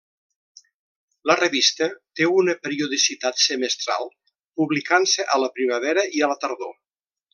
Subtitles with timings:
[1.31, 1.89] La revista
[2.19, 4.09] té una periodicitat semestral,
[4.63, 6.75] publicant-se a la primavera i a la tardor.